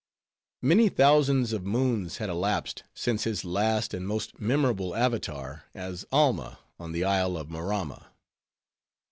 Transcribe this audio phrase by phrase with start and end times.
[0.63, 6.57] Many thousands of moons had elasped since his last and most memorable avatar, as Alma
[6.79, 8.07] on the isle of Maramma.